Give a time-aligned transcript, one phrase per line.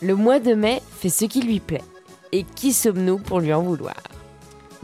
[0.00, 1.82] Le mois de mai fait ce qui lui plaît.
[2.30, 3.96] Et qui sommes-nous pour lui en vouloir?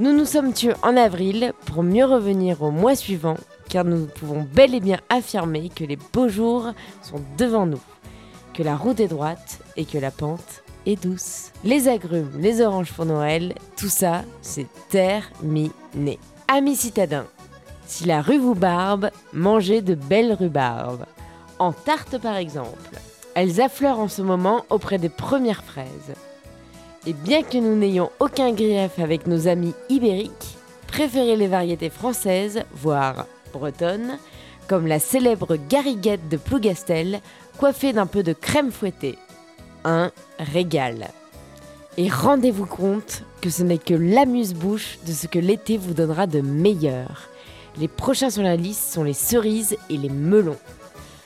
[0.01, 3.37] Nous nous sommes tués en avril pour mieux revenir au mois suivant,
[3.69, 7.80] car nous pouvons bel et bien affirmer que les beaux jours sont devant nous,
[8.55, 11.53] que la route est droite et que la pente est douce.
[11.62, 16.19] Les agrumes, les oranges pour Noël, tout ça, c'est terminé.
[16.49, 17.27] Amis citadins,
[17.87, 21.05] si la rue vous barbe, mangez de belles rhubarbes.
[21.61, 22.99] En tarte par exemple.
[23.34, 26.15] Elles affleurent en ce moment auprès des premières fraises.
[27.06, 32.62] Et bien que nous n'ayons aucun grief avec nos amis ibériques, préférez les variétés françaises,
[32.73, 34.19] voire bretonnes,
[34.69, 37.20] comme la célèbre gariguette de Plougastel,
[37.59, 39.19] coiffée d'un peu de crème fouettée.
[39.85, 41.09] Un régal.
[41.96, 46.41] Et rendez-vous compte que ce n'est que l'amuse-bouche de ce que l'été vous donnera de
[46.41, 47.29] meilleur.
[47.79, 50.59] Les prochains sur la liste sont les cerises et les melons.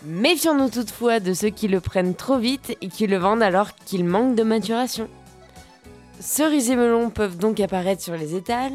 [0.05, 4.05] Méfions-nous toutefois de ceux qui le prennent trop vite et qui le vendent alors qu'il
[4.05, 5.09] manque de maturation.
[6.21, 8.73] Cerises et melons peuvent donc apparaître sur les étals,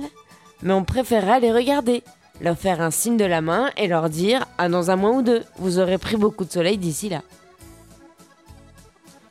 [0.61, 2.03] mais on préférera les regarder,
[2.42, 5.22] leur faire un signe de la main et leur dire Ah, dans un mois ou
[5.22, 7.22] deux, vous aurez pris beaucoup de soleil d'ici là.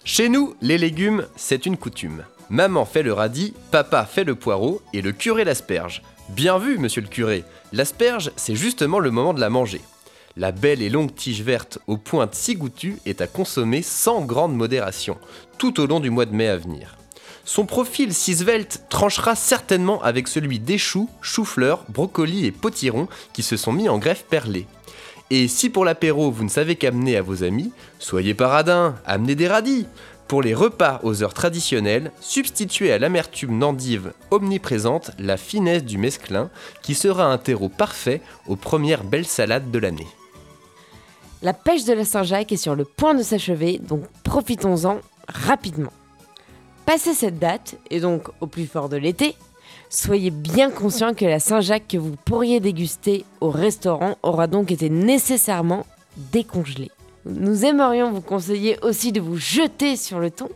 [0.04, 2.24] Chez nous, les légumes, c'est une coutume.
[2.48, 6.02] Maman fait le radis, papa fait le poireau et le curé l'asperge.
[6.30, 9.80] Bien vu, monsieur le curé, l'asperge, c'est justement le moment de la manger.
[10.36, 14.56] La belle et longue tige verte aux pointes si goûtues est à consommer sans grande
[14.56, 15.18] modération,
[15.58, 16.96] tout au long du mois de mai à venir.
[17.44, 23.42] Son profil si svelte tranchera certainement avec celui des choux, choux-fleurs, brocolis et potirons qui
[23.42, 24.66] se sont mis en greffe perlée.
[25.28, 29.48] Et si pour l'apéro vous ne savez qu'amener à vos amis, soyez paradins, amenez des
[29.48, 29.86] radis.
[30.28, 36.48] Pour les repas aux heures traditionnelles, substituez à l'amertume n'endive omniprésente la finesse du mesclin
[36.82, 40.06] qui sera un terreau parfait aux premières belles salades de l'année.
[41.42, 45.92] La pêche de la Saint-Jacques est sur le point de s'achever, donc profitons-en rapidement.
[46.86, 49.34] Passé cette date, et donc au plus fort de l'été,
[49.90, 54.88] soyez bien conscient que la Saint-Jacques que vous pourriez déguster au restaurant aura donc été
[54.88, 55.84] nécessairement
[56.16, 56.92] décongelée.
[57.24, 60.48] Nous aimerions vous conseiller aussi de vous jeter sur le thon,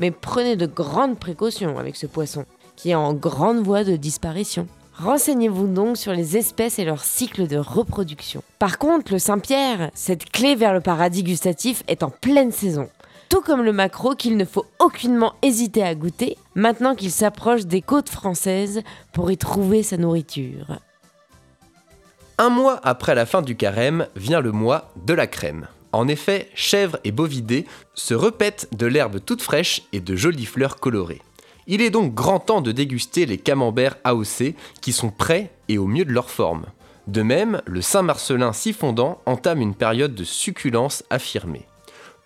[0.00, 2.44] mais prenez de grandes précautions avec ce poisson,
[2.74, 4.66] qui est en grande voie de disparition.
[4.98, 8.42] Renseignez-vous donc sur les espèces et leur cycle de reproduction.
[8.58, 12.88] Par contre, le Saint-Pierre, cette clé vers le paradis gustatif, est en pleine saison.
[13.28, 17.82] Tout comme le maquereau qu'il ne faut aucunement hésiter à goûter, maintenant qu'il s'approche des
[17.82, 18.82] côtes françaises
[19.12, 20.78] pour y trouver sa nourriture.
[22.38, 25.66] Un mois après la fin du carême vient le mois de la crème.
[25.90, 30.76] En effet, chèvres et bovidés se repètent de l'herbe toute fraîche et de jolies fleurs
[30.76, 31.22] colorées.
[31.66, 35.86] Il est donc grand temps de déguster les camemberts AOC qui sont prêts et au
[35.86, 36.66] mieux de leur forme.
[37.06, 41.66] De même, le Saint-Marcelin si fondant entame une période de succulence affirmée.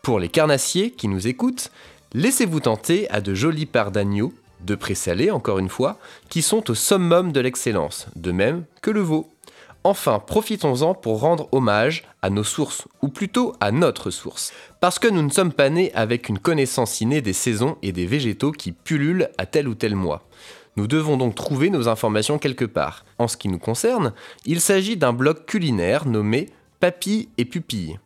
[0.03, 1.71] Pour les carnassiers qui nous écoutent,
[2.15, 6.75] laissez-vous tenter à de jolis parts d'agneau, de présalés encore une fois, qui sont au
[6.75, 9.29] summum de l'excellence, de même que le veau.
[9.85, 14.53] Enfin, profitons-en pour rendre hommage à nos sources, ou plutôt à notre source.
[14.81, 18.07] Parce que nous ne sommes pas nés avec une connaissance innée des saisons et des
[18.07, 20.29] végétaux qui pullulent à tel ou tel mois.
[20.77, 23.05] Nous devons donc trouver nos informations quelque part.
[23.19, 24.13] En ce qui nous concerne,
[24.47, 26.49] il s'agit d'un blog culinaire nommé
[26.81, 27.99] Papilles et Pupilles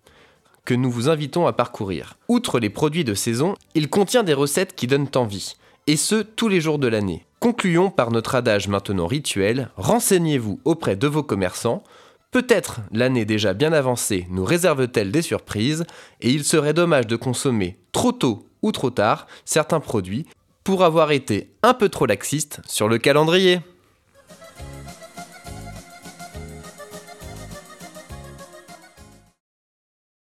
[0.64, 2.14] que nous vous invitons à parcourir.
[2.28, 5.56] Outre les produits de saison, il contient des recettes qui donnent envie,
[5.86, 7.26] et ce tous les jours de l'année.
[7.40, 11.82] Concluons par notre adage maintenant rituel, renseignez-vous auprès de vos commerçants,
[12.30, 15.84] peut-être l'année déjà bien avancée nous réserve-t-elle des surprises,
[16.20, 20.26] et il serait dommage de consommer trop tôt ou trop tard certains produits
[20.64, 23.60] pour avoir été un peu trop laxiste sur le calendrier.